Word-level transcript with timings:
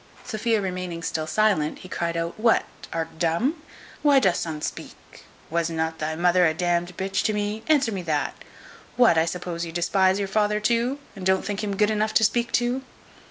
Sophia 0.25 0.59
remaining 0.59 1.03
still 1.03 1.27
silent, 1.27 1.77
he 1.77 1.87
cryed 1.87 2.17
out, 2.17 2.33
"What, 2.39 2.65
art 2.91 3.19
dumb? 3.19 3.61
why 4.01 4.17
dost 4.17 4.47
unt 4.47 4.63
speak? 4.63 5.25
Was 5.51 5.69
not 5.69 5.99
thy 5.99 6.15
mother 6.15 6.43
a 6.47 6.55
d 6.55 6.65
d 6.85 6.93
b 6.97 7.07
to 7.09 7.33
me? 7.33 7.61
answer 7.67 7.91
me 7.91 8.01
that. 8.01 8.33
What, 8.95 9.15
I 9.15 9.25
suppose 9.25 9.63
you 9.63 9.71
despise 9.71 10.17
your 10.17 10.27
father 10.27 10.59
too, 10.59 10.97
and 11.15 11.23
don't 11.23 11.45
think 11.45 11.63
him 11.63 11.75
good 11.77 11.91
enough 11.91 12.15
to 12.15 12.23
speak 12.23 12.51
to?" 12.53 12.81